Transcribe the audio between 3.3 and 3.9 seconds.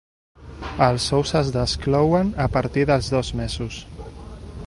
mesos.